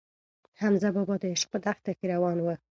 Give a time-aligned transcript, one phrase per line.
[0.61, 2.47] حمزه بابا د عشق په دښته کې روان و.